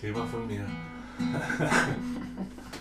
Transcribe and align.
대박 0.00 0.28
소리야 0.28 0.66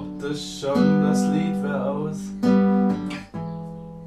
glaubte 0.00 0.34
schon, 0.34 1.02
das 1.02 1.22
Lied 1.28 1.62
wär 1.62 1.86
aus. 1.86 2.18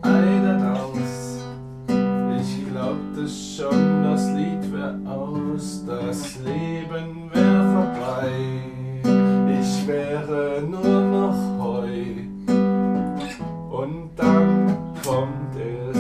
Ei 0.02 0.42
da 0.44 0.74
raus. 0.74 1.44
Ich 1.88 2.72
glaubte 2.72 3.28
schon, 3.28 4.04
das 4.04 4.28
Lied 4.32 4.72
wär 4.74 4.96
aus, 5.06 5.84
das 5.86 6.40
Leben 6.40 7.30
wär 7.32 7.64
vorbei. 7.74 8.32
Ich 9.60 9.88
wäre 9.88 10.64
nur 10.64 11.02
noch 11.02 11.64
Heu. 11.64 11.92
Und 13.70 14.10
dann 14.16 14.78
kommt 15.04 15.56
es, 15.56 15.98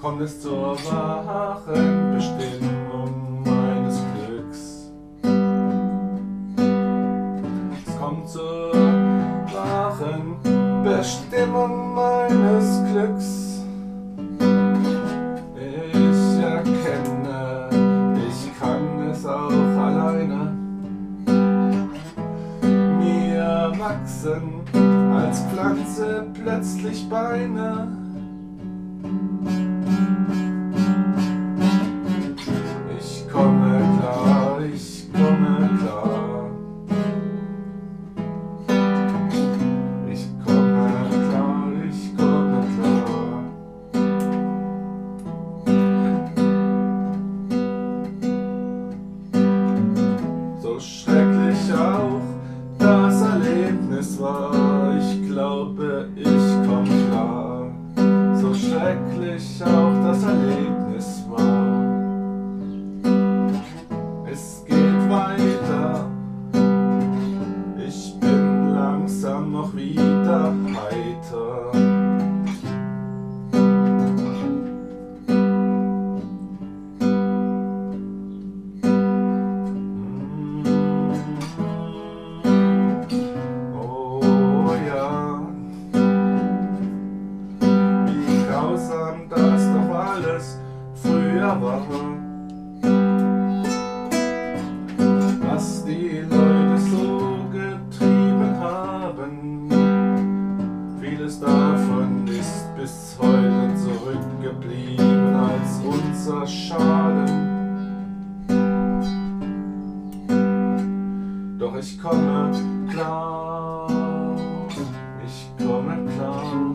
kommt 0.00 0.20
es 0.22 0.40
zur 0.40 0.76
wahren 0.84 2.14
Bestimmung 2.14 2.71
wachsen 24.22 24.62
als 25.12 25.40
Pflanze 25.46 26.26
plötzlich 26.34 27.08
Beine. 27.08 27.96
Ich 32.98 33.28
komme 33.30 33.98
klar, 33.98 34.60
ich 34.72 35.08
komme 35.12 35.70
klar. 35.78 36.31
Noch 69.52 69.76
wieder 69.76 70.54
heiter. 70.74 71.72
Oh 83.74 84.74
ja, 84.88 85.40
wie 88.06 88.46
grausam 88.48 89.28
das 89.28 89.68
doch 89.74 89.94
alles 89.94 90.58
früher 90.94 91.60
war. 91.60 91.86
was 95.44 95.84
die 95.84 96.24
Leute 96.30 96.78
so 96.78 97.21
heute 103.18 103.74
zurückgeblieben 103.76 105.34
als 105.34 105.80
unser 105.84 106.46
Schaden. 106.46 107.52
Doch 111.58 111.76
ich 111.76 112.00
komme 112.00 112.50
klar, 112.90 113.88
ich 115.24 115.64
komme 115.64 116.06
klar. 116.16 116.74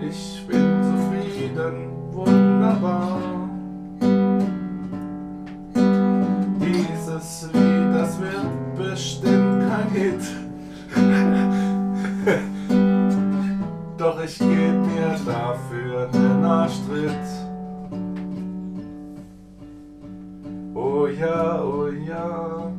Ich 0.00 0.46
bin 0.46 0.82
zufrieden, 0.82 1.74
wunderbar. 2.12 3.18
Dieses 6.60 7.48
Lied, 7.52 7.94
das 7.94 8.20
wird 8.20 8.74
bestimmt 8.76 9.62
kein 9.68 9.88
Hit. 9.90 10.22
Ich 14.24 14.38
geb 14.38 14.48
mir 14.48 15.18
dafür 15.26 16.06
den 16.06 16.44
Arschtritt. 16.44 17.10
Oh 20.74 21.06
ja, 21.08 21.60
oh 21.64 21.88
ja, 21.88 22.71